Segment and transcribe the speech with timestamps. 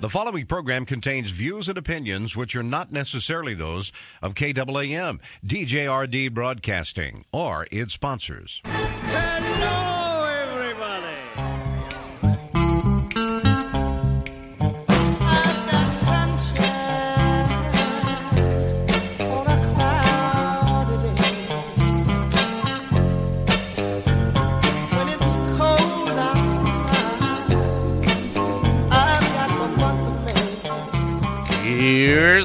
[0.00, 3.90] The following program contains views and opinions which are not necessarily those
[4.22, 8.62] of KAAM, DJRD Broadcasting, or its sponsors.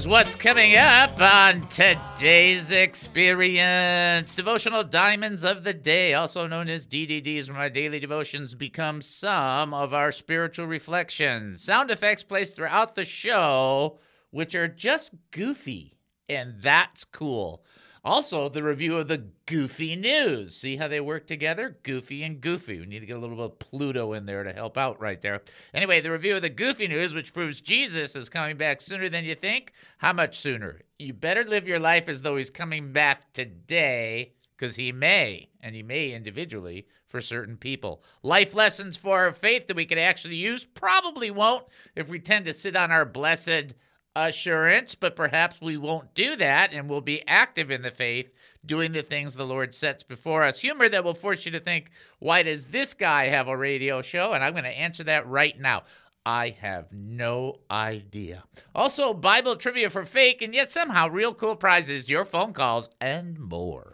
[0.03, 4.35] Here's what's coming up on today's experience.
[4.35, 9.73] Devotional Diamonds of the Day, also known as DDDs, where my daily devotions become some
[9.73, 11.63] of our spiritual reflections.
[11.63, 13.97] Sound effects placed throughout the show,
[14.31, 15.95] which are just goofy,
[16.27, 17.63] and that's cool.
[18.05, 20.57] Also, the review of the Goofy News.
[20.57, 21.77] See how they work together?
[21.83, 22.81] Goofy and Goofy.
[22.81, 25.21] We need to get a little bit of Pluto in there to help out right
[25.21, 25.41] there.
[25.73, 29.23] Anyway, the review of the Goofy News, which proves Jesus is coming back sooner than
[29.23, 29.71] you think.
[29.99, 30.81] How much sooner?
[30.99, 35.73] You better live your life as though he's coming back today, because he may, and
[35.73, 38.03] he may individually for certain people.
[38.21, 41.65] Life lessons for our faith that we could actually use probably won't
[41.95, 43.75] if we tend to sit on our blessed
[44.15, 48.31] assurance, but perhaps we won't do that and we'll be active in the faith,
[48.65, 50.59] doing the things the Lord sets before us.
[50.59, 54.33] Humor that will force you to think, why does this guy have a radio show?
[54.33, 55.83] And I'm going to answer that right now.
[56.25, 58.43] I have no idea.
[58.73, 63.37] Also, Bible trivia for fake and yet somehow real cool prizes, your phone calls, and
[63.39, 63.93] more.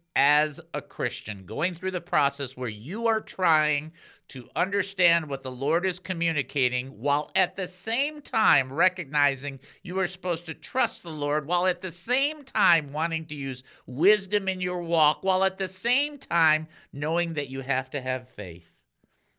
[0.15, 3.93] as a Christian, going through the process where you are trying
[4.29, 10.07] to understand what the Lord is communicating while at the same time recognizing you are
[10.07, 14.59] supposed to trust the Lord, while at the same time wanting to use wisdom in
[14.59, 18.71] your walk, while at the same time knowing that you have to have faith.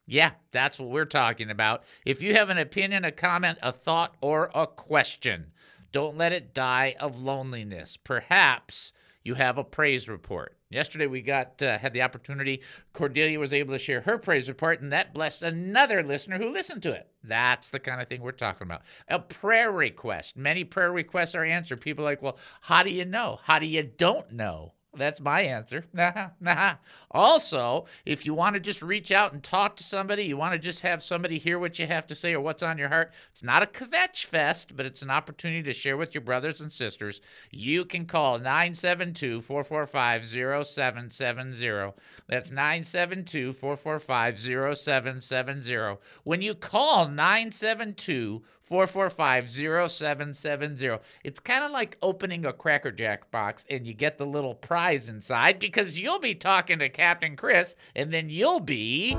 [0.06, 1.84] Yeah, that's what we're talking about.
[2.04, 5.52] If you have an opinion, a comment, a thought, or a question,
[5.92, 7.96] don't let it die of loneliness.
[7.96, 10.56] Perhaps you have a praise report.
[10.72, 12.62] Yesterday we got uh, had the opportunity.
[12.92, 16.82] Cordelia was able to share her praise report, and that blessed another listener who listened
[16.82, 17.08] to it.
[17.22, 18.82] That's the kind of thing we're talking about.
[19.08, 20.36] A prayer request.
[20.36, 21.80] Many prayer requests are answered.
[21.80, 23.38] People are like, well, how do you know?
[23.44, 24.72] How do you don't know?
[24.94, 25.86] That's my answer.
[25.94, 26.74] Nah, nah.
[27.10, 30.58] Also, if you want to just reach out and talk to somebody, you want to
[30.58, 33.42] just have somebody hear what you have to say or what's on your heart, it's
[33.42, 37.22] not a kvetch fest, but it's an opportunity to share with your brothers and sisters.
[37.50, 41.92] You can call 972 445 0770.
[42.26, 44.40] That's 972 445
[44.76, 45.98] 0770.
[46.24, 50.96] When you call 972 445 0770.
[51.24, 55.10] It's kind of like opening a Cracker Jack box and you get the little prize
[55.10, 59.10] inside because you'll be talking to Captain Chris and then you'll be.
[59.10, 59.18] Did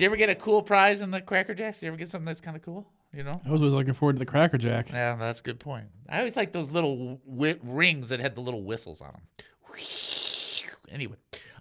[0.00, 1.76] you ever get a cool prize in the Cracker Jacks?
[1.76, 2.86] Did you ever get something that's kind of cool?
[3.12, 3.38] You know?
[3.44, 4.88] I was always looking forward to the Cracker Jack.
[4.88, 5.88] Yeah, that's a good point.
[6.08, 9.20] I always like those little whi rings that had the little whistles on them.
[10.94, 11.16] Anyway,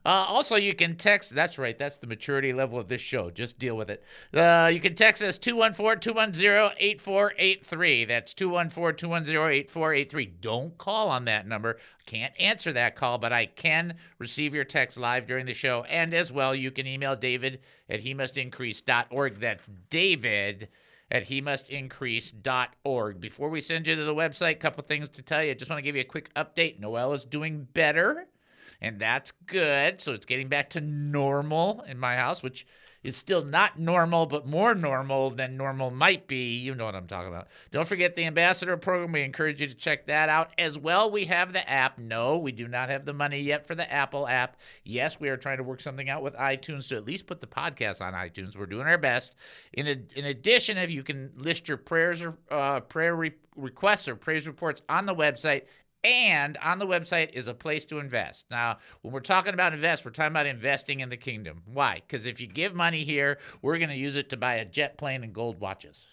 [0.05, 1.33] uh, also you can text.
[1.33, 1.75] That's right.
[1.75, 3.31] That's the maturity level of this show.
[3.31, 4.03] Just deal with it.
[4.31, 8.07] Uh, you can text us 214-210-8483.
[8.07, 10.33] That's 214-210-8483.
[10.39, 11.79] Don't call on that number.
[12.05, 15.83] Can't answer that call, but I can receive your text live during the show.
[15.85, 19.39] And as well, you can email David at he must increase.org.
[19.39, 20.69] That's David
[21.13, 23.21] at he must increase.org.
[23.21, 25.55] Before we send you to the website, a couple things to tell you.
[25.55, 26.79] Just want to give you a quick update.
[26.79, 28.25] Noel is doing better,
[28.83, 30.01] and that's good.
[30.01, 32.67] So it's getting back to normal in my house, which
[33.03, 36.57] is still not normal, but more normal than normal might be.
[36.57, 37.47] You know what I'm talking about.
[37.71, 39.11] Don't forget the ambassador program.
[39.11, 41.11] We encourage you to check that out as well.
[41.11, 41.97] We have the app.
[41.97, 44.57] No, we do not have the money yet for the Apple app.
[44.83, 47.47] Yes, we are trying to work something out with iTunes to at least put the
[47.47, 48.57] podcast on iTunes.
[48.57, 49.35] We're doing our best.
[49.73, 54.07] In, a, in addition, if you can list your prayers or uh, prayer re- requests
[54.07, 55.63] or praise reports on the website,
[56.03, 58.45] And on the website is a place to invest.
[58.51, 61.63] Now, when we're talking about invest, we're talking about investing in the kingdom.
[61.65, 62.01] Why?
[62.05, 64.97] Because if you give money here, we're going to use it to buy a jet
[64.97, 66.07] plane and gold watches.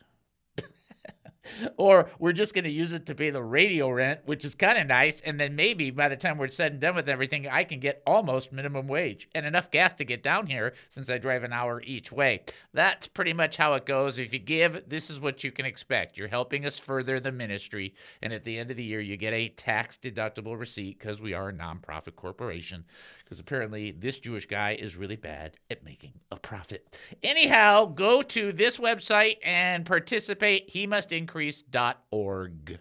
[1.77, 4.79] Or we're just going to use it to pay the radio rent, which is kind
[4.79, 5.21] of nice.
[5.21, 8.03] And then maybe by the time we're said and done with everything, I can get
[8.07, 11.83] almost minimum wage and enough gas to get down here since I drive an hour
[11.85, 12.43] each way.
[12.73, 14.19] That's pretty much how it goes.
[14.19, 16.19] If you give, this is what you can expect.
[16.19, 17.95] You're helping us further the ministry.
[18.23, 21.35] And at the end of the year, you get a tax deductible receipt because we
[21.35, 22.85] are a nonprofit corporation.
[23.25, 26.99] Because apparently, this Jewish guy is really bad at making a profit.
[27.23, 30.69] Anyhow, go to this website and participate.
[30.69, 32.79] He must increase.org.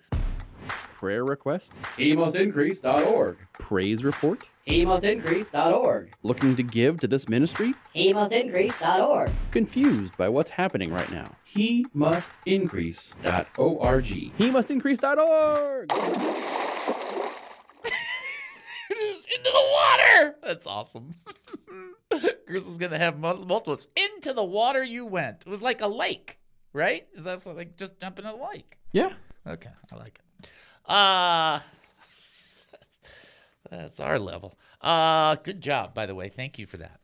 [0.94, 1.82] Prayer request?
[1.98, 3.38] HeMustIncrease.org.
[3.54, 4.50] Praise report?
[4.68, 6.12] HeMustIncrease.org.
[6.24, 7.74] Looking to give to this ministry?
[7.96, 9.32] HeMustIncrease.org.
[9.52, 11.38] Confused by what's happening right now?
[11.48, 14.04] HeMustIncrease.org.
[14.04, 15.94] He must increase.org!
[19.40, 20.36] into the water.
[20.44, 21.16] That's awesome.
[22.48, 23.88] Chris is gonna have mul- multiples.
[23.96, 25.44] Into the water you went.
[25.46, 26.39] It was like a lake,
[26.74, 27.08] right?
[27.16, 28.78] Is that like just jumping in a lake?
[28.92, 29.14] Yeah.
[29.48, 30.50] Okay, I like it.
[30.86, 31.60] Uh
[33.70, 34.58] that's our level.
[34.82, 36.30] Uh good job, by the way.
[36.30, 37.00] Thank you for that.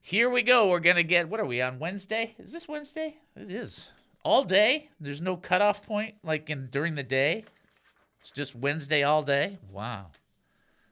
[0.00, 0.68] Here we go.
[0.68, 2.34] We're gonna get what are we on Wednesday?
[2.38, 3.16] Is this Wednesday?
[3.36, 3.90] It is.
[4.22, 4.88] All day?
[5.00, 7.44] There's no cutoff point like in during the day?
[8.20, 9.58] It's just Wednesday all day?
[9.70, 10.06] Wow.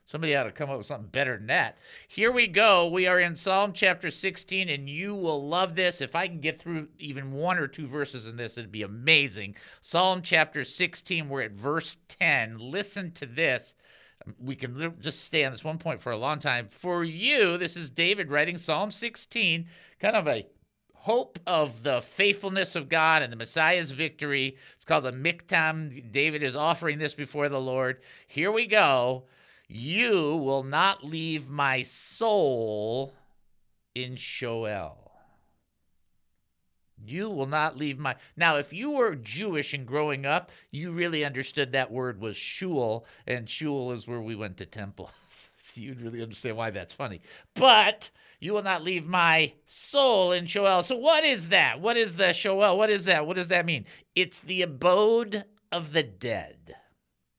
[0.05, 1.77] Somebody ought to come up with something better than that.
[2.09, 2.87] Here we go.
[2.87, 6.01] We are in Psalm chapter 16, and you will love this.
[6.01, 9.55] If I can get through even one or two verses in this, it'd be amazing.
[9.79, 12.57] Psalm chapter 16, we're at verse 10.
[12.59, 13.75] Listen to this.
[14.39, 16.67] We can just stay on this one point for a long time.
[16.69, 19.67] For you, this is David writing Psalm 16,
[19.99, 20.45] kind of a
[20.93, 24.57] hope of the faithfulness of God and the Messiah's victory.
[24.75, 26.11] It's called the Miktam.
[26.11, 28.01] David is offering this before the Lord.
[28.27, 29.25] Here we go.
[29.75, 33.15] You will not leave my soul
[33.95, 35.11] in Sheol.
[37.03, 38.17] You will not leave my.
[38.37, 43.07] Now, if you were Jewish and growing up, you really understood that word was shul,
[43.25, 45.09] and shul is where we went to temple.
[45.57, 47.21] so you'd really understand why that's funny.
[47.55, 50.83] But you will not leave my soul in Sheol.
[50.83, 51.81] So, what is that?
[51.81, 52.77] What is the Sheol?
[52.77, 53.25] What is that?
[53.25, 53.87] What does that mean?
[54.15, 56.75] It's the abode of the dead.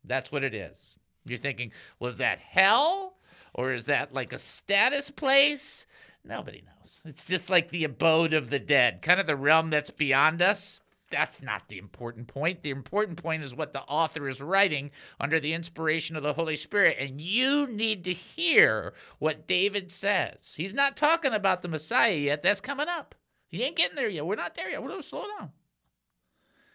[0.02, 0.96] That's what it is.
[1.26, 3.16] You're thinking, was that hell?
[3.54, 5.86] Or is that like a status place?
[6.24, 7.00] Nobody knows.
[7.04, 10.80] It's just like the abode of the dead, kind of the realm that's beyond us.
[11.10, 12.62] That's not the important point.
[12.62, 14.90] The important point is what the author is writing
[15.20, 16.96] under the inspiration of the Holy Spirit.
[16.98, 20.54] And you need to hear what David says.
[20.56, 22.42] He's not talking about the Messiah yet.
[22.42, 23.14] That's coming up.
[23.48, 24.26] He ain't getting there yet.
[24.26, 24.82] We're not there yet.
[24.82, 25.52] We're going to slow down.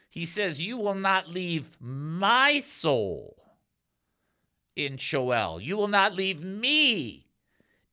[0.10, 3.39] He says, You will not leave my soul
[4.80, 5.60] in Sheol.
[5.60, 7.28] You will not leave me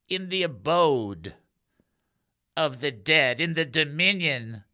[0.09, 1.35] in the abode
[2.57, 4.65] of the dead, in the dominion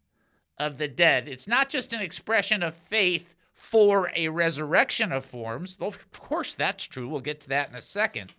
[0.57, 1.27] of the dead.
[1.27, 5.77] It's not just an expression of faith for a resurrection of forms.
[5.81, 7.09] Of course, that's true.
[7.09, 8.33] We'll get to that in a second.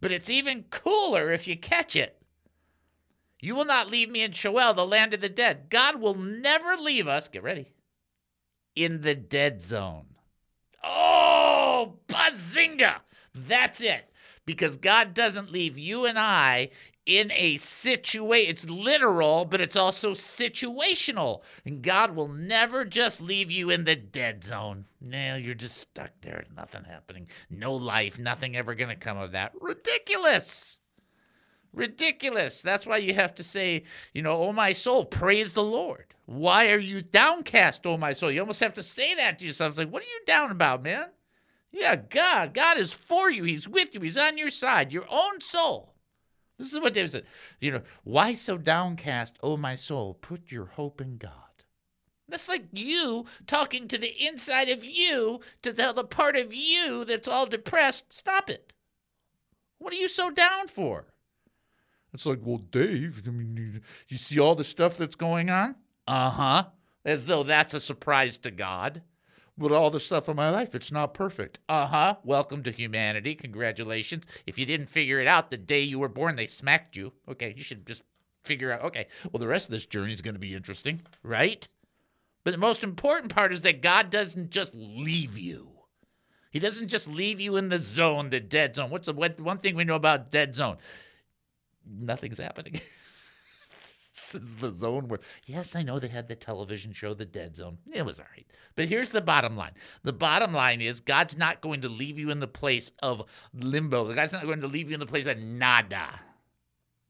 [0.00, 2.16] But it's even cooler if you catch it.
[3.40, 5.70] You will not leave me in Sheol, the land of the dead.
[5.70, 7.72] God will never leave us, get ready,
[8.76, 10.06] in the dead zone.
[10.82, 13.00] Oh, bazinga!
[13.34, 14.06] That's it.
[14.46, 16.70] Because God doesn't leave you and I
[17.06, 18.50] in a situation.
[18.50, 21.42] It's literal, but it's also situational.
[21.64, 24.86] And God will never just leave you in the dead zone.
[25.00, 26.44] No, you're just stuck there.
[26.56, 27.28] Nothing happening.
[27.50, 28.18] No life.
[28.18, 29.52] Nothing ever going to come of that.
[29.60, 30.78] Ridiculous.
[31.72, 32.62] Ridiculous.
[32.62, 36.14] That's why you have to say, you know, oh my soul, praise the Lord.
[36.30, 38.30] Why are you downcast, oh my soul?
[38.30, 39.70] You almost have to say that to yourself.
[39.70, 41.06] It's like, what are you down about, man?
[41.72, 42.54] Yeah, God.
[42.54, 43.42] God is for you.
[43.42, 44.00] He's with you.
[44.00, 44.92] He's on your side.
[44.92, 45.92] Your own soul.
[46.56, 47.24] This is what David said.
[47.60, 50.14] You know, why so downcast, oh my soul?
[50.14, 51.32] Put your hope in God.
[52.28, 57.04] That's like you talking to the inside of you to tell the part of you
[57.06, 58.72] that's all depressed, stop it.
[59.78, 61.06] What are you so down for?
[62.14, 65.74] It's like, well, Dave, I mean, you see all the stuff that's going on?
[66.10, 66.64] Uh huh.
[67.04, 69.02] As though that's a surprise to God.
[69.56, 71.60] But all the stuff in my life, it's not perfect.
[71.68, 72.16] Uh huh.
[72.24, 73.36] Welcome to humanity.
[73.36, 74.26] Congratulations.
[74.44, 77.12] If you didn't figure it out the day you were born, they smacked you.
[77.28, 78.02] Okay, you should just
[78.42, 81.68] figure out, okay, well, the rest of this journey is going to be interesting, right?
[82.42, 85.68] But the most important part is that God doesn't just leave you.
[86.50, 88.90] He doesn't just leave you in the zone, the dead zone.
[88.90, 90.78] What's the one thing we know about dead zone?
[91.88, 92.80] Nothing's happening.
[94.28, 97.56] this is the zone where, yes, I know they had the television show, The Dead
[97.56, 97.78] Zone.
[97.92, 98.46] It was all right.
[98.76, 99.72] But here's the bottom line
[100.02, 103.24] the bottom line is God's not going to leave you in the place of
[103.54, 104.12] limbo.
[104.14, 106.08] God's not going to leave you in the place of nada.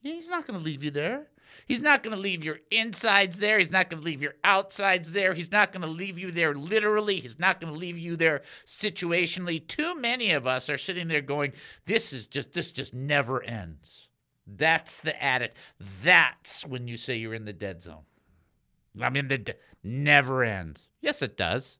[0.03, 1.27] He's not going to leave you there.
[1.67, 3.59] He's not going to leave your insides there.
[3.59, 5.35] He's not going to leave your outsides there.
[5.35, 7.17] He's not going to leave you there literally.
[7.17, 9.67] He's not going to leave you there situationally.
[9.67, 11.53] Too many of us are sitting there going,
[11.87, 14.10] "This is just this just never ends."
[14.57, 15.57] That's the addict.
[16.03, 18.05] That's when you say you're in the dead zone.
[19.01, 19.55] I mean, the de-
[19.85, 20.89] never ends.
[21.01, 21.79] Yes, it does.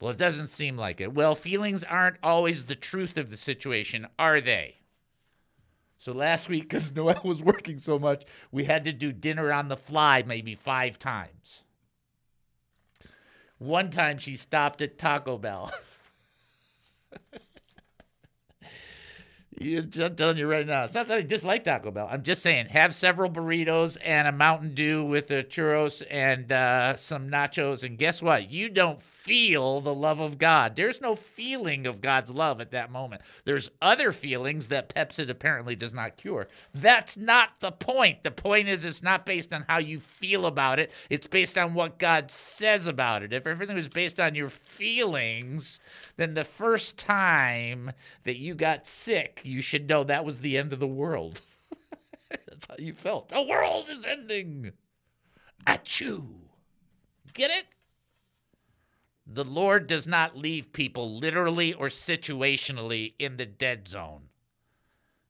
[0.00, 1.14] Well, it doesn't seem like it.
[1.14, 4.76] Well, feelings aren't always the truth of the situation, are they?
[5.98, 9.68] So last week, because Noelle was working so much, we had to do dinner on
[9.68, 11.62] the fly maybe five times.
[13.58, 15.72] One time she stopped at Taco Bell.
[19.58, 22.08] I'm telling you right now, it's not that I dislike Taco Bell.
[22.10, 26.94] I'm just saying, have several burritos and a Mountain Dew with a churros and uh,
[26.94, 28.50] some nachos, and guess what?
[28.50, 30.76] You don't feel the love of God.
[30.76, 33.22] There's no feeling of God's love at that moment.
[33.44, 36.48] There's other feelings that Pepsi apparently does not cure.
[36.74, 38.22] That's not the point.
[38.22, 40.92] The point is, it's not based on how you feel about it.
[41.08, 43.32] It's based on what God says about it.
[43.32, 45.80] If everything was based on your feelings,
[46.18, 47.90] then the first time
[48.24, 51.40] that you got sick, you should know that was the end of the world.
[52.30, 53.28] That's how you felt.
[53.28, 54.72] The world is ending.
[55.66, 56.26] Achoo.
[57.32, 57.66] Get it?
[59.26, 64.22] The Lord does not leave people literally or situationally in the dead zone.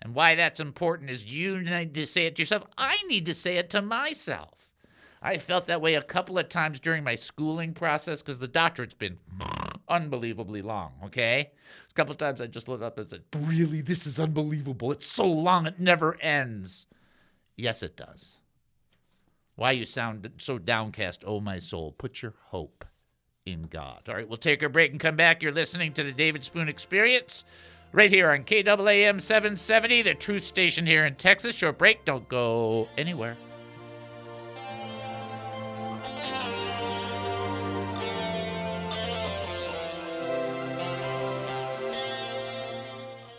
[0.02, 2.64] And why that's important is you need to say it to yourself.
[2.76, 4.70] I need to say it to myself.
[5.22, 8.94] I felt that way a couple of times during my schooling process because the doctorate's
[8.94, 9.18] been
[9.88, 11.50] unbelievably long, okay?
[11.90, 14.92] A couple times I just looked up and said, Really, this is unbelievable.
[14.92, 16.86] It's so long, it never ends.
[17.56, 18.38] Yes, it does.
[19.56, 21.92] Why you sound so downcast, oh my soul?
[21.92, 22.84] Put your hope
[23.46, 24.02] in God.
[24.08, 25.42] All right, we'll take a break and come back.
[25.42, 27.44] You're listening to the David Spoon Experience
[27.92, 31.54] right here on KAAM 770, the truth station here in Texas.
[31.54, 32.04] Short break.
[32.04, 33.36] Don't go anywhere.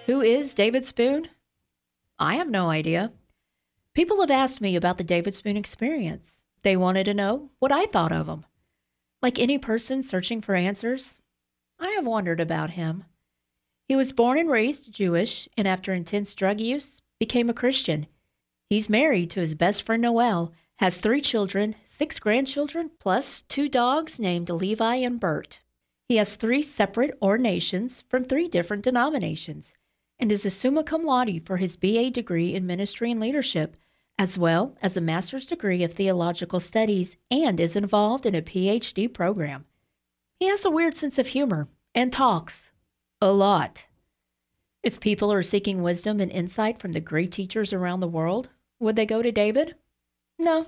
[0.08, 1.28] Who is David Spoon?
[2.18, 3.12] I have no idea.
[3.94, 6.42] People have asked me about the David Spoon experience.
[6.62, 8.46] They wanted to know what I thought of him.
[9.22, 11.20] Like any person searching for answers,
[11.78, 13.04] I have wondered about him.
[13.90, 18.08] He was born and raised Jewish, and after intense drug use, became a Christian.
[18.70, 24.22] He's married to his best friend Noel, has three children, six grandchildren, plus two dogs
[24.22, 25.60] named Levi and Bert.
[26.08, 29.76] He has three separate ordinations from three different denominations
[30.20, 33.76] and is a summa cum laude for his BA degree in ministry and leadership,
[34.18, 39.14] as well as a master's degree of theological studies, and is involved in a PhD
[39.14, 39.66] program.
[40.40, 42.72] He has a weird sense of humor and talks
[43.22, 43.84] a lot.
[44.84, 48.96] If people are seeking wisdom and insight from the great teachers around the world, would
[48.96, 49.76] they go to David?
[50.38, 50.68] No,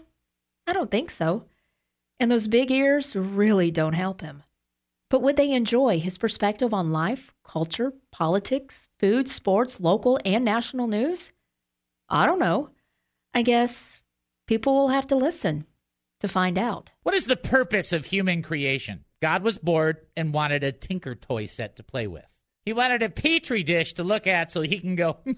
[0.65, 1.46] I don't think so.
[2.20, 4.44] And those big ears really don't help him.
[5.09, 10.87] But would they enjoy his perspective on life, culture, politics, food, sports, local, and national
[10.87, 11.31] news?
[12.07, 12.69] I don't know.
[13.33, 13.99] I guess
[14.47, 15.65] people will have to listen
[16.19, 16.91] to find out.
[17.03, 19.05] What is the purpose of human creation?
[19.21, 22.25] God was bored and wanted a Tinker Toy set to play with.
[22.65, 25.17] He wanted a petri dish to look at so he can go.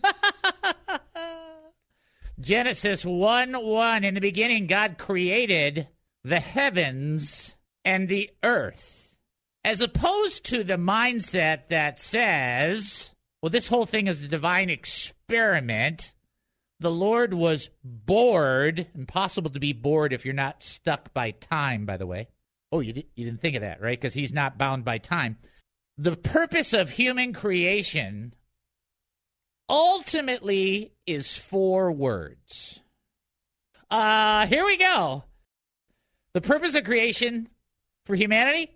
[2.39, 4.03] Genesis 1 1.
[4.03, 5.87] In the beginning, God created
[6.23, 9.00] the heavens and the earth.
[9.63, 16.13] As opposed to the mindset that says, well, this whole thing is a divine experiment.
[16.79, 21.97] The Lord was bored, impossible to be bored if you're not stuck by time, by
[21.97, 22.27] the way.
[22.71, 23.99] Oh, you, di- you didn't think of that, right?
[23.99, 25.37] Because he's not bound by time.
[25.97, 28.33] The purpose of human creation
[29.69, 32.79] ultimately is four words.
[33.91, 35.23] Uh, here we go.
[36.33, 37.49] The purpose of creation
[38.05, 38.71] for humanity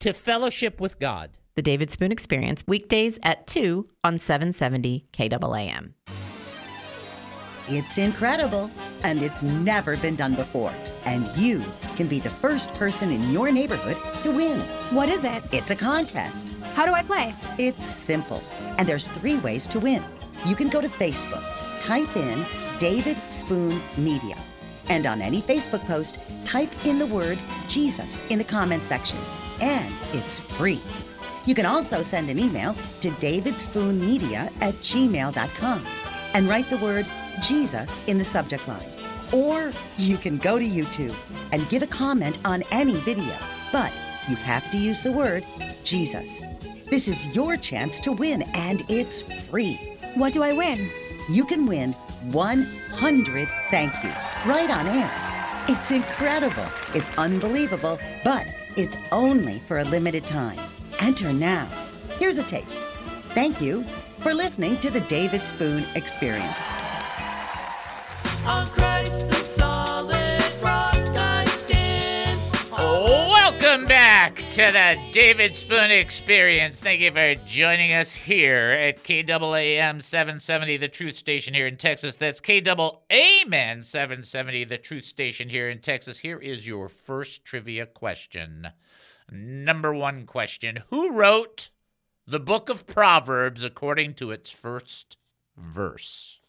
[0.00, 1.30] to fellowship with God.
[1.54, 5.94] The David Spoon Experience, weekdays at 2 on 770 KAAM.
[7.68, 8.70] It's incredible,
[9.02, 10.72] and it's never been done before.
[11.04, 11.64] And you
[11.96, 14.60] can be the first person in your neighborhood to win.
[14.90, 15.42] What is it?
[15.50, 16.48] It's a contest.
[16.74, 17.34] How do I play?
[17.58, 18.42] It's simple,
[18.78, 20.04] and there's three ways to win.
[20.44, 21.42] You can go to Facebook,
[21.80, 22.46] type in
[22.78, 24.36] David Spoon Media,
[24.88, 29.18] and on any Facebook post, type in the word Jesus in the comment section,
[29.60, 30.80] and it's free.
[31.46, 35.86] You can also send an email to davidspoonmedia at gmail.com
[36.34, 37.06] and write the word
[37.42, 38.88] Jesus in the subject line.
[39.32, 41.14] Or you can go to YouTube
[41.52, 43.36] and give a comment on any video,
[43.72, 43.92] but
[44.28, 45.44] you have to use the word
[45.84, 46.42] Jesus.
[46.90, 49.74] This is your chance to win, and it's free.
[50.14, 50.90] What do I win?
[51.28, 51.92] You can win
[52.30, 55.10] 100 thank yous right on air.
[55.68, 58.46] It's incredible, it's unbelievable, but
[58.76, 60.60] it's only for a limited time.
[60.98, 61.66] Enter now.
[62.18, 62.80] Here's a taste.
[63.34, 63.84] Thank you
[64.20, 66.56] for listening to the David Spoon Experience.
[73.76, 76.80] Welcome back to the David Spoon Experience.
[76.80, 82.14] Thank you for joining us here at KAAM 770, the truth station here in Texas.
[82.14, 86.16] That's KAAM 770, the truth station here in Texas.
[86.16, 88.68] Here is your first trivia question.
[89.30, 91.68] Number one question Who wrote
[92.26, 95.18] the book of Proverbs according to its first
[95.54, 96.40] verse?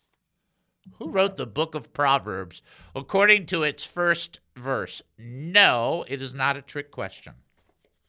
[0.99, 2.61] Who wrote the book of Proverbs
[2.95, 5.01] according to its first verse?
[5.17, 7.33] No, it is not a trick question.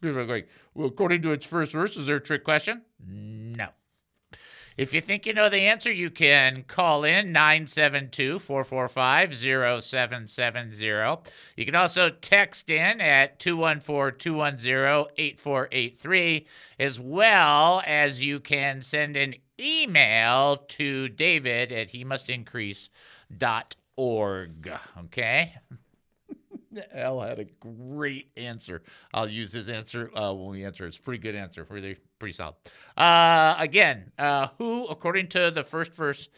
[0.00, 2.82] People are going, well, according to its first verse, is there a trick question?
[3.06, 3.68] No.
[4.78, 11.30] If you think you know the answer, you can call in 972 445 0770.
[11.56, 16.46] You can also text in at 214 210 8483,
[16.78, 22.90] as well as you can send an email to david at he must increase.org.
[24.96, 25.54] Okay?
[26.92, 28.82] Al had a great answer.
[29.14, 30.86] I'll use his answer uh, when we answer.
[30.86, 31.66] It's a pretty good answer.
[31.68, 32.56] Really, pretty solid.
[32.96, 36.28] Uh, again, uh, who, according to the first verse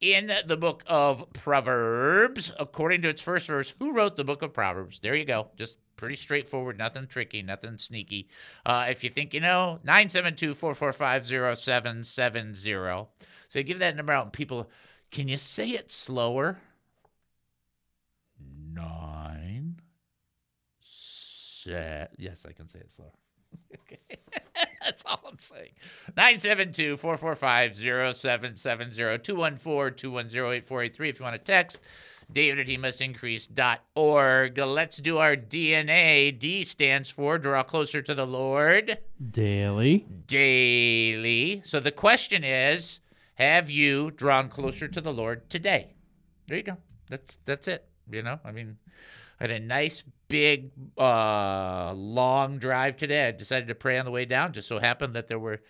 [0.00, 4.52] in the book of Proverbs, according to its first verse, who wrote the book of
[4.52, 5.00] Proverbs?
[5.00, 5.48] There you go.
[5.56, 8.28] Just pretty straightforward, nothing tricky, nothing sneaky.
[8.66, 13.06] Uh, if you think you know, 972 445 0770.
[13.48, 14.68] So give that number out, and people,
[15.10, 16.58] can you say it slower?
[18.72, 19.51] Nine.
[21.64, 22.12] Set.
[22.18, 23.12] Yes, I can say it slower.
[23.80, 23.98] okay.
[24.82, 25.72] That's all I'm saying.
[26.16, 31.80] 972 445 0770 214 210 8483 if you want to text.
[32.32, 34.58] David at he must increase.org.
[34.58, 36.38] Let's do our DNA.
[36.38, 38.98] D stands for draw closer to the Lord
[39.30, 40.06] Daily.
[40.26, 41.62] daily.
[41.64, 43.00] So the question is,
[43.34, 45.94] have you drawn closer to the Lord today?
[46.46, 46.76] There you go.
[47.08, 47.86] That's that's it.
[48.10, 48.76] You know, I mean,
[49.42, 53.26] I had a nice big uh long drive today.
[53.26, 54.52] I decided to pray on the way down.
[54.52, 55.60] Just so happened that there were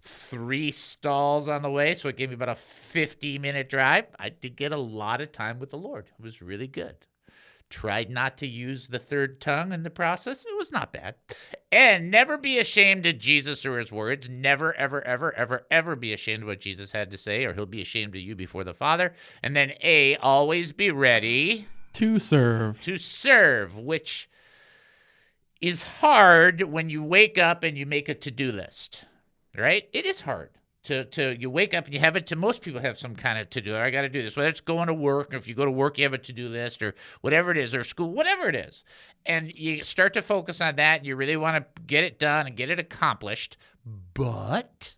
[0.00, 4.06] three stalls on the way, so it gave me about a 50 minute drive.
[4.18, 6.06] I did get a lot of time with the Lord.
[6.18, 6.96] It was really good.
[7.68, 10.44] Tried not to use the third tongue in the process.
[10.44, 11.14] It was not bad.
[11.70, 14.28] And never be ashamed of Jesus or his words.
[14.28, 17.66] Never, ever, ever, ever, ever be ashamed of what Jesus had to say, or he'll
[17.66, 19.14] be ashamed of you before the Father.
[19.44, 22.80] And then A, always be ready To serve.
[22.82, 24.28] to serve, which
[25.60, 29.04] is hard when you wake up and you make a to-do list.
[29.56, 29.88] Right?
[29.92, 30.50] It is hard.
[30.84, 33.38] To, to you wake up and you have it to most people have some kind
[33.38, 33.76] of to do.
[33.76, 34.34] I got to do this.
[34.34, 36.32] Whether it's going to work, or if you go to work, you have a to
[36.32, 38.82] do list, or whatever it is, or school, whatever it is,
[39.26, 40.98] and you start to focus on that.
[40.98, 43.58] And you really want to get it done and get it accomplished,
[44.14, 44.94] but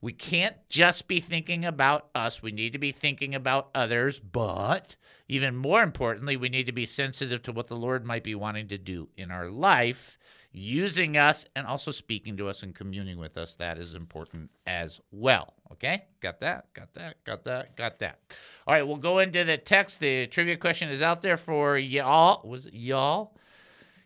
[0.00, 2.42] we can't just be thinking about us.
[2.42, 4.96] We need to be thinking about others, but
[5.28, 8.68] even more importantly, we need to be sensitive to what the Lord might be wanting
[8.68, 10.18] to do in our life,
[10.52, 13.56] using us and also speaking to us and communing with us.
[13.56, 15.54] That is important as well.
[15.72, 16.04] Okay?
[16.20, 16.72] Got that?
[16.74, 17.22] Got that?
[17.24, 17.76] Got that?
[17.76, 18.20] Got that.
[18.66, 20.00] All right, we'll go into the text.
[20.00, 22.48] The trivia question is out there for y'all.
[22.48, 23.36] Was it y'all?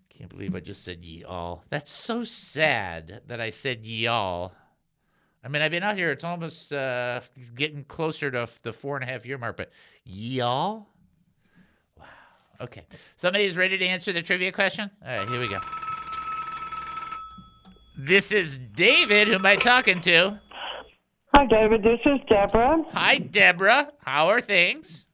[0.09, 1.65] Can't believe I just said y'all.
[1.71, 4.53] That's so sad that I said y'all.
[5.45, 6.11] I mean, I've been out here.
[6.13, 7.21] It's almost uh,
[7.57, 9.73] getting closer to the four and a half year mark, but
[10.05, 10.87] y'all?
[11.99, 12.07] Wow.
[12.61, 12.85] Okay.
[13.17, 14.89] Somebody's ready to answer the trivia question?
[15.05, 15.59] All right, here we go.
[17.99, 19.29] This is David.
[19.29, 20.39] Who am I talking to?
[21.35, 21.83] Hi, David.
[21.83, 22.85] This is Deborah.
[22.93, 23.91] Hi, Deborah.
[23.99, 25.07] How are things?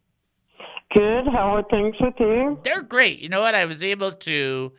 [0.95, 1.27] Good.
[1.33, 2.59] How are things with you?
[2.64, 3.19] They're great.
[3.19, 3.55] You know what?
[3.55, 4.73] I was able to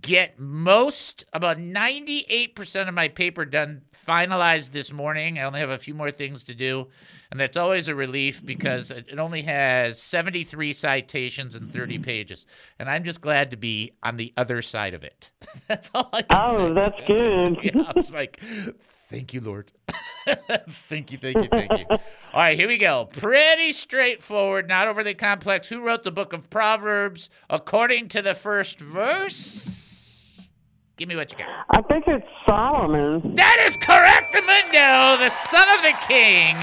[0.00, 5.38] get most, about 98% of my paper done, finalized this morning.
[5.38, 6.88] I only have a few more things to do.
[7.30, 12.02] And that's always a relief because it only has 73 citations and 30 mm-hmm.
[12.04, 12.46] pages.
[12.78, 15.30] And I'm just glad to be on the other side of it.
[15.68, 16.62] that's all I can oh, say.
[16.62, 17.58] Oh, that's good.
[17.74, 18.42] yeah, I was like,
[19.10, 19.72] thank you, Lord.
[20.68, 21.86] thank you, thank you, thank you.
[21.90, 21.98] All
[22.34, 23.06] right, here we go.
[23.06, 25.68] Pretty straightforward, not overly complex.
[25.68, 30.48] Who wrote the book of Proverbs according to the first verse?
[30.96, 31.48] Give me what you got.
[31.70, 33.34] I think it's Solomon.
[33.34, 36.56] That is correct, Mundo, the son of the king.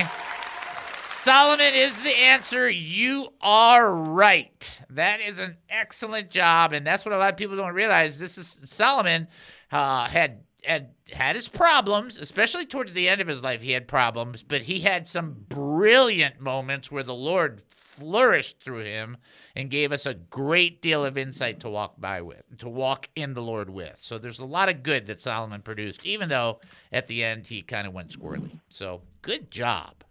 [1.01, 2.69] Solomon is the answer.
[2.69, 4.81] You are right.
[4.89, 8.19] That is an excellent job, and that's what a lot of people don't realize.
[8.19, 9.27] This is Solomon
[9.71, 13.61] uh, had had had his problems, especially towards the end of his life.
[13.61, 19.17] He had problems, but he had some brilliant moments where the Lord flourished through him
[19.55, 23.33] and gave us a great deal of insight to walk by with, to walk in
[23.33, 23.97] the Lord with.
[23.99, 26.59] So there's a lot of good that Solomon produced, even though
[26.91, 28.59] at the end he kind of went squirrely.
[28.69, 30.03] So good job.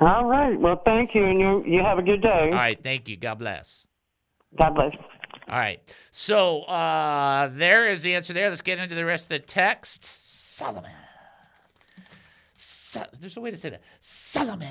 [0.00, 0.58] All right.
[0.58, 2.48] Well, thank you, and you you have a good day.
[2.50, 3.16] All right, thank you.
[3.16, 3.86] God bless.
[4.58, 4.92] God bless.
[5.48, 5.80] All right.
[6.10, 8.48] So uh, there is the answer there.
[8.48, 10.04] Let's get into the rest of the text.
[10.04, 10.90] Solomon.
[12.54, 13.82] So, there's a way to say that.
[14.00, 14.68] Solomon.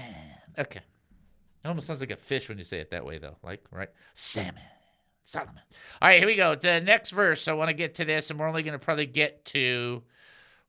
[0.57, 0.79] Okay.
[0.79, 3.35] It almost sounds like a fish when you say it that way, though.
[3.43, 3.89] Like, right?
[4.13, 4.61] Salmon.
[5.25, 5.61] Solomon.
[6.01, 6.55] All right, here we go.
[6.55, 7.47] The next verse.
[7.47, 10.03] I want to get to this, and we're only going to probably get to.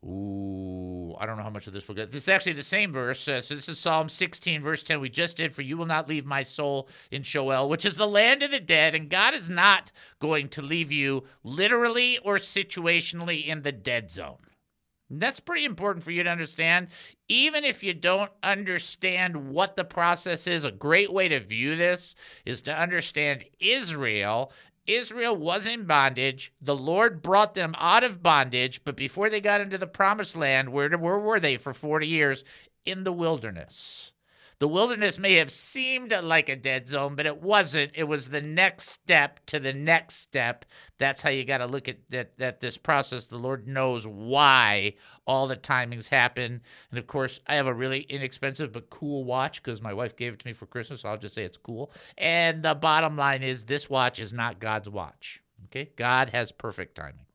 [0.04, 2.10] Ooh, I don't know how much of this we'll get.
[2.10, 3.26] This is actually the same verse.
[3.26, 5.00] Uh, so this is Psalm 16, verse 10.
[5.00, 8.06] We just did, For you will not leave my soul in Sheol, which is the
[8.06, 8.94] land of the dead.
[8.94, 14.36] And God is not going to leave you literally or situationally in the dead zone.
[15.10, 16.88] That's pretty important for you to understand.
[17.28, 22.14] Even if you don't understand what the process is, a great way to view this
[22.44, 24.52] is to understand Israel.
[24.86, 26.52] Israel was in bondage.
[26.60, 30.70] The Lord brought them out of bondage, but before they got into the promised land,
[30.70, 32.44] where, where were they for 40 years?
[32.84, 34.12] In the wilderness.
[34.60, 37.90] The wilderness may have seemed like a dead zone, but it wasn't.
[37.94, 40.64] It was the next step to the next step.
[40.98, 43.24] That's how you got to look at that, that this process.
[43.24, 44.94] The Lord knows why
[45.26, 46.62] all the timings happen.
[46.90, 50.34] And of course, I have a really inexpensive but cool watch because my wife gave
[50.34, 51.00] it to me for Christmas.
[51.00, 51.90] So I'll just say it's cool.
[52.16, 55.42] And the bottom line is this watch is not God's watch.
[55.66, 55.90] Okay?
[55.96, 57.26] God has perfect timing.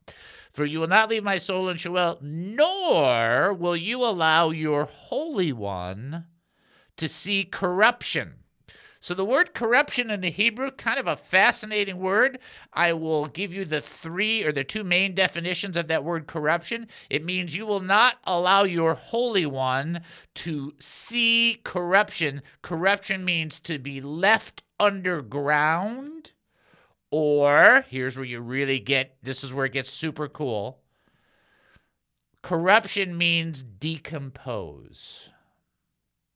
[0.52, 5.52] For you will not leave my soul in Sheol, nor will you allow your Holy
[5.52, 6.24] One
[7.00, 8.34] to see corruption.
[9.00, 12.38] So the word corruption in the Hebrew, kind of a fascinating word.
[12.74, 16.86] I will give you the three or the two main definitions of that word corruption.
[17.08, 20.02] It means you will not allow your Holy One
[20.34, 22.42] to see corruption.
[22.60, 26.32] Corruption means to be left underground,
[27.10, 30.82] or here's where you really get this is where it gets super cool.
[32.42, 35.30] Corruption means decompose.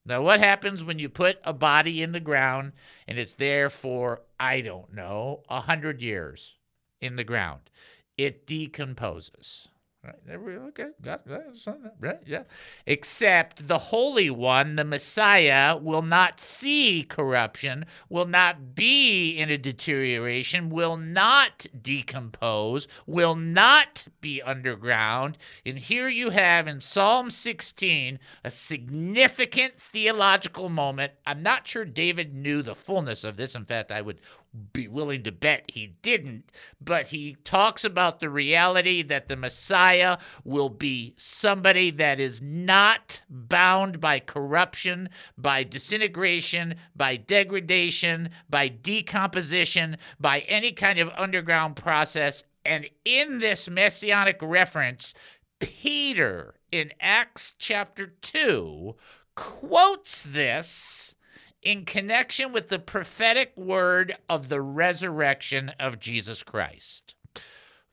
[0.06, 2.72] Now, what happens when you put a body in the ground
[3.08, 6.56] and it's there for, I don't know, a hundred years
[7.00, 7.70] in the ground?
[8.18, 9.68] It decomposes.
[10.04, 10.26] Right?
[10.26, 10.88] There we okay.
[11.00, 11.22] Got
[11.54, 12.20] something, Right?
[12.26, 12.42] Yeah.
[12.86, 19.56] Except the Holy One, the Messiah, will not see corruption, will not be in a
[19.56, 25.38] deterioration, will not decompose, will not be underground.
[25.64, 31.12] And here you have in Psalm 16 a significant theological moment.
[31.26, 33.54] I'm not sure David knew the fullness of this.
[33.54, 34.20] In fact, I would
[34.72, 40.18] be willing to bet he didn't, but he talks about the reality that the Messiah
[40.44, 49.96] will be somebody that is not bound by corruption, by disintegration, by degradation, by decomposition,
[50.20, 52.44] by any kind of underground process.
[52.64, 55.14] And in this messianic reference,
[55.58, 58.96] Peter in Acts chapter 2
[59.34, 61.14] quotes this
[61.64, 67.16] in connection with the prophetic word of the resurrection of Jesus Christ.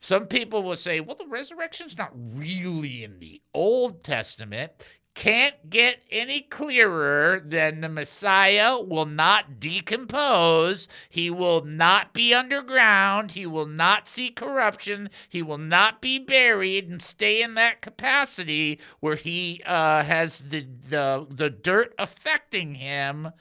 [0.01, 4.71] Some people will say, well, the resurrection's not really in the Old Testament.
[5.13, 10.87] Can't get any clearer than the Messiah will not decompose.
[11.09, 13.33] He will not be underground.
[13.33, 15.09] He will not see corruption.
[15.27, 20.65] He will not be buried and stay in that capacity where he uh, has the,
[20.89, 23.31] the, the dirt affecting him.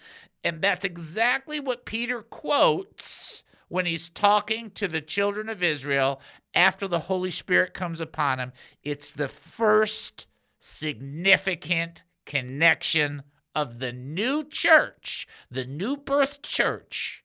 [0.42, 6.20] And that's exactly what Peter quotes when he's talking to the children of Israel
[6.54, 8.52] after the Holy Spirit comes upon him.
[8.82, 10.26] It's the first
[10.60, 13.22] significant connection
[13.54, 17.24] of the new church, the new birth church,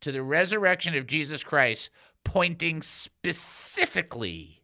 [0.00, 1.90] to the resurrection of Jesus Christ,
[2.24, 4.62] pointing specifically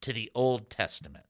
[0.00, 1.24] to the Old Testament.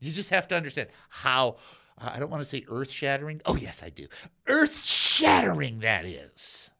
[0.00, 1.56] You just have to understand how,
[1.98, 3.42] I don't want to say earth shattering.
[3.44, 4.06] Oh, yes, I do.
[4.46, 6.70] Earth shattering that is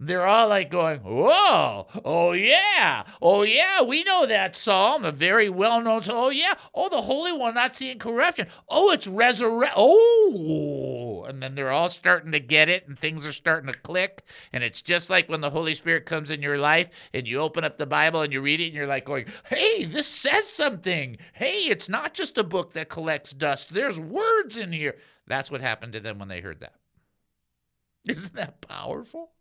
[0.00, 5.48] they're all like going, Whoa, oh yeah, oh yeah, we know that psalm, a very
[5.48, 6.16] well known psalm.
[6.16, 8.46] Oh yeah, oh, the Holy One not seeing corruption.
[8.68, 9.74] Oh, it's resurrect.
[9.76, 14.22] Oh, and then they're all starting to get it, and things are starting to click.
[14.52, 17.64] And it's just like when the Holy Spirit comes in your life and you open
[17.64, 21.16] up the Bible and you read it, and you're like going, Hey, this says something.
[21.32, 24.96] Hey, it's not just a book that collects dust, there's words in here.
[25.26, 26.74] That's what happened to them when they heard that.
[28.04, 29.32] Isn't that powerful?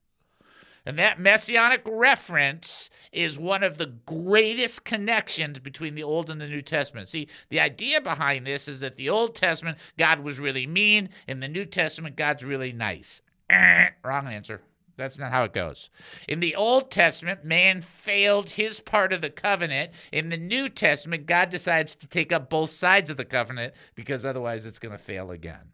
[0.88, 6.48] And that messianic reference is one of the greatest connections between the Old and the
[6.48, 7.10] New Testament.
[7.10, 11.10] See, the idea behind this is that the Old Testament, God was really mean.
[11.28, 13.22] In the New Testament, God's really nice.
[13.52, 14.62] Wrong answer.
[14.96, 15.90] That's not how it goes.
[16.30, 19.92] In the Old Testament, man failed his part of the covenant.
[20.14, 24.24] In the New Testament, God decides to take up both sides of the covenant because
[24.24, 25.74] otherwise it's going to fail again.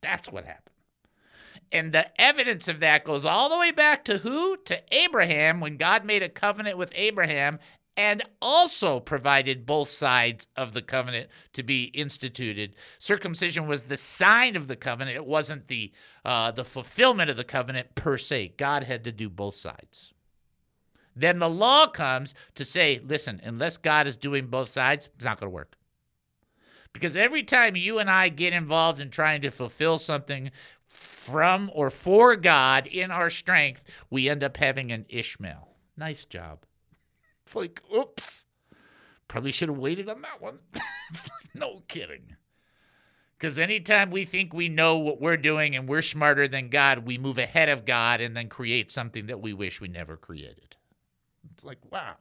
[0.00, 0.75] That's what happened.
[1.72, 4.56] And the evidence of that goes all the way back to who?
[4.66, 7.58] To Abraham, when God made a covenant with Abraham
[7.96, 12.74] and also provided both sides of the covenant to be instituted.
[12.98, 15.16] Circumcision was the sign of the covenant.
[15.16, 15.92] It wasn't the
[16.24, 18.54] uh, the fulfillment of the covenant per se.
[18.58, 20.12] God had to do both sides.
[21.14, 25.40] Then the law comes to say, listen, unless God is doing both sides, it's not
[25.40, 25.76] going to work.
[26.92, 30.50] Because every time you and I get involved in trying to fulfill something
[30.88, 35.76] from or for God in our strength, we end up having an Ishmael.
[35.96, 36.64] Nice job.
[37.44, 38.46] It's like, oops.
[39.28, 40.60] Probably should have waited on that one.
[41.54, 42.36] no kidding.
[43.36, 47.18] Because anytime we think we know what we're doing and we're smarter than God, we
[47.18, 50.76] move ahead of God and then create something that we wish we never created.
[51.52, 52.16] It's like, wow.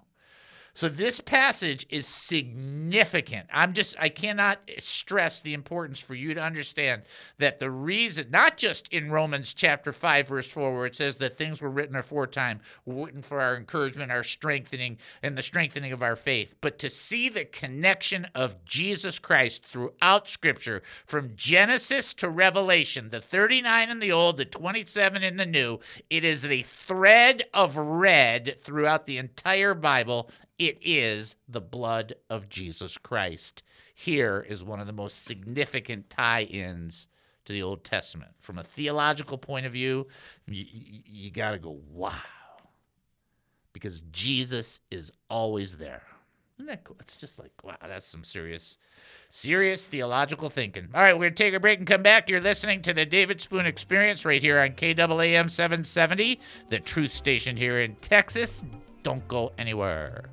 [0.76, 3.48] So this passage is significant.
[3.54, 7.04] I'm just I cannot stress the importance for you to understand
[7.38, 11.38] that the reason not just in Romans chapter 5 verse 4 where it says that
[11.38, 16.18] things were written aforetime written for our encouragement, our strengthening and the strengthening of our
[16.18, 23.10] faith, but to see the connection of Jesus Christ throughout scripture from Genesis to Revelation,
[23.10, 27.78] the 39 in the old, the 27 in the new, it is the thread of
[27.78, 33.64] red throughout the entire Bible it is the blood of Jesus Christ.
[33.94, 37.08] Here is one of the most significant tie ins
[37.46, 38.32] to the Old Testament.
[38.40, 40.08] From a theological point of view,
[40.48, 40.66] you,
[41.06, 42.12] you, got to go, wow.
[43.74, 46.04] Because Jesus is always there.
[46.58, 46.96] Isn't that cool?
[47.02, 48.78] It's just like, wow, that's some serious,
[49.30, 50.88] serious theological thinking.
[50.94, 52.30] All right, we're going to take a break and come back.
[52.30, 56.40] You're listening to the David Spoon Experience right here on KAAM 770,
[56.70, 58.64] the truth station here in Texas.
[59.06, 60.32] Don't go anywhere.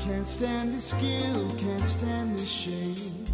[0.00, 3.26] Can't stand the skill, can't stand the shame.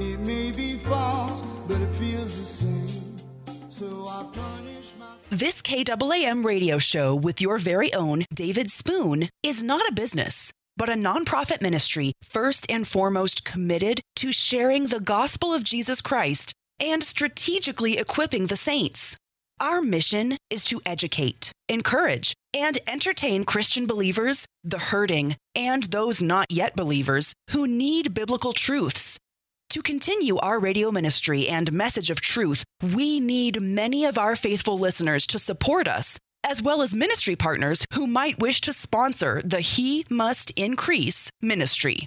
[0.00, 3.16] It may be false, but it feels the same.
[3.70, 5.30] So I punish myself.
[5.30, 10.88] This KAAM radio show with your very own David Spoon is not a business, but
[10.88, 17.04] a nonprofit ministry first and foremost committed to sharing the gospel of Jesus Christ and
[17.04, 19.16] strategically equipping the saints.
[19.60, 26.46] Our mission is to educate, encourage, and entertain Christian believers, the hurting, and those not
[26.48, 29.18] yet believers who need biblical truths.
[29.70, 32.62] To continue our radio ministry and message of truth,
[32.94, 37.84] we need many of our faithful listeners to support us, as well as ministry partners
[37.94, 42.06] who might wish to sponsor the He Must Increase ministry.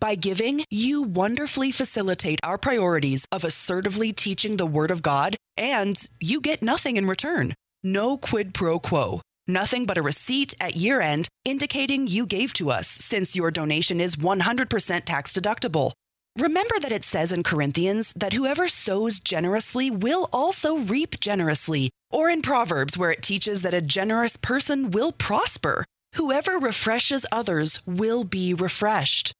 [0.00, 5.98] By giving, you wonderfully facilitate our priorities of assertively teaching the Word of God, and
[6.20, 7.52] you get nothing in return.
[7.82, 9.22] No quid pro quo.
[9.48, 14.00] Nothing but a receipt at year end indicating you gave to us since your donation
[14.00, 15.92] is 100% tax deductible.
[16.38, 22.30] Remember that it says in Corinthians that whoever sows generously will also reap generously, or
[22.30, 25.84] in Proverbs where it teaches that a generous person will prosper.
[26.14, 29.32] Whoever refreshes others will be refreshed.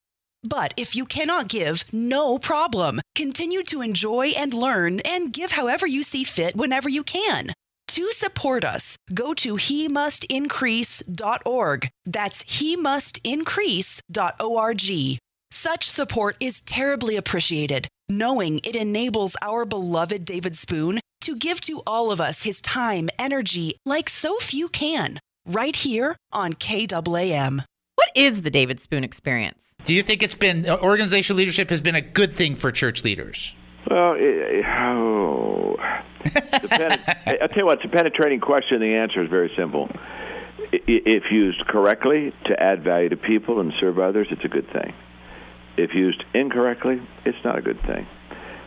[0.43, 3.01] But if you cannot give, no problem.
[3.15, 7.53] Continue to enjoy and learn and give however you see fit whenever you can.
[7.89, 11.89] To support us, go to he must increase.org.
[12.05, 14.83] That's he must increase.org.
[15.51, 21.83] Such support is terribly appreciated, knowing it enables our beloved David Spoon to give to
[21.87, 27.65] all of us his time, energy, like so few can, right here on KAAM.
[28.09, 29.75] What is the David Spoon experience?
[29.85, 33.55] Do you think it's been organizational leadership has been a good thing for church leaders?
[33.91, 35.77] Well, it, oh,
[36.25, 38.81] I- I'll tell you what, it's a penetrating question.
[38.81, 39.91] The answer is very simple.
[40.73, 44.95] If used correctly to add value to people and serve others, it's a good thing.
[45.77, 48.07] If used incorrectly, it's not a good thing.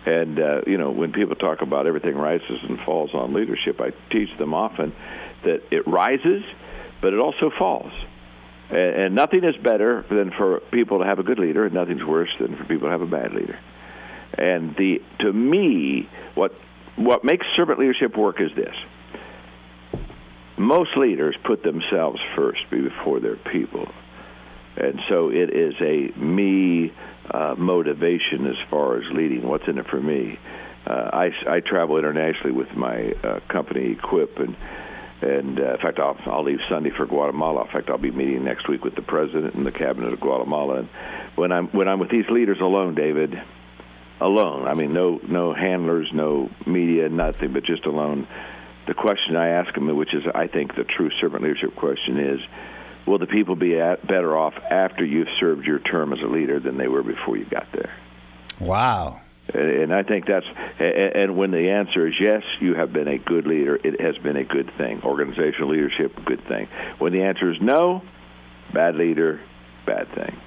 [0.06, 3.89] And, uh, you know, when people talk about everything rises and falls on leadership, I
[4.12, 4.93] teach them often
[5.45, 6.43] that it rises,
[7.01, 7.91] but it also falls.
[8.72, 12.04] And, and nothing is better than for people to have a good leader, and nothing's
[12.04, 13.60] worse than for people to have a bad leader.
[14.38, 16.54] And the to me, what
[16.96, 18.76] what makes servant leadership work is this:
[20.58, 23.88] most leaders put themselves first before their people,
[24.78, 26.94] and so it is a me
[27.30, 29.46] uh, motivation as far as leading.
[29.46, 30.40] What's in it for me?
[30.88, 34.56] Uh, I I travel internationally with my uh, company Equip and.
[35.22, 37.66] And uh, in fact, I'll, I'll leave Sunday for Guatemala.
[37.66, 40.80] In fact, I'll be meeting next week with the president and the cabinet of Guatemala.
[40.80, 40.90] And
[41.36, 43.40] when I'm when I'm with these leaders alone, David,
[44.22, 44.68] alone.
[44.68, 48.28] I mean, no no handlers, no media, nothing, but just alone.
[48.88, 52.40] The question I ask them, which is I think the true servant leadership question, is:
[53.06, 56.60] Will the people be at, better off after you've served your term as a leader
[56.60, 57.92] than they were before you got there?
[58.60, 59.21] Wow.
[59.54, 60.46] And I think that's,
[60.80, 64.38] and when the answer is yes, you have been a good leader, it has been
[64.38, 65.02] a good thing.
[65.04, 66.68] Organizational leadership, good thing.
[67.00, 68.02] When the answer is no,
[68.74, 69.42] bad leader,
[69.86, 70.38] bad thing.